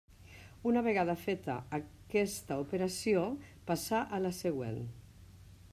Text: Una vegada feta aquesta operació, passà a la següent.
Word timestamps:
Una 0.69 0.81
vegada 0.87 1.15
feta 1.25 1.57
aquesta 1.79 2.59
operació, 2.63 3.29
passà 3.69 4.01
a 4.19 4.23
la 4.27 4.33
següent. 4.39 4.81